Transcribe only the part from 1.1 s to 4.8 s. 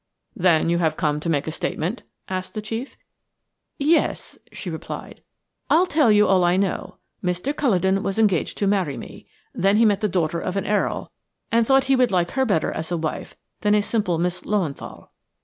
to make a statement?" asked the chief. "Yes," she